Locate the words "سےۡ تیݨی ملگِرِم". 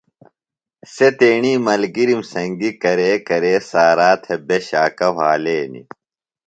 0.93-2.21